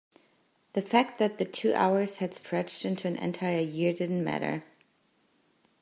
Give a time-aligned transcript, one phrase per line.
[0.73, 4.63] the fact that the two hours had stretched into an entire year didn't matter.